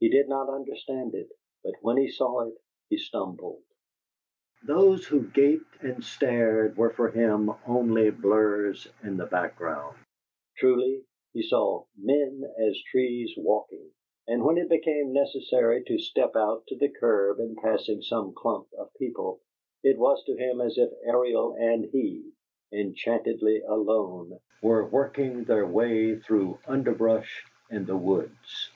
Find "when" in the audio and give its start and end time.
1.82-1.98, 14.42-14.56